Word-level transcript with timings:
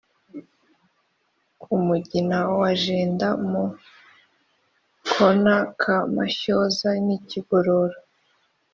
ku 1.61 1.71
mugina 1.85 2.37
wa 2.59 2.69
jenda, 2.81 3.29
mu 3.49 3.63
kona 5.11 5.55
ka 5.81 5.97
mashyoza 6.15 6.89
n'i 7.05 7.17
kigorora 7.29 7.97